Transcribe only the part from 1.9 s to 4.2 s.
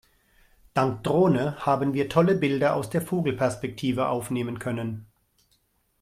wir tolle Bilder aus der Vogelperspektive